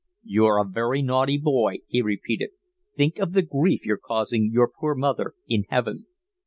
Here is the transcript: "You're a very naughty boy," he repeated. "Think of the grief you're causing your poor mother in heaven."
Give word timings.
"You're 0.23 0.57
a 0.57 0.65
very 0.67 1.03
naughty 1.03 1.37
boy," 1.37 1.81
he 1.87 2.01
repeated. 2.01 2.49
"Think 2.95 3.19
of 3.19 3.33
the 3.33 3.43
grief 3.43 3.85
you're 3.85 3.97
causing 4.03 4.49
your 4.51 4.67
poor 4.67 4.95
mother 4.95 5.35
in 5.47 5.65
heaven." 5.69 6.07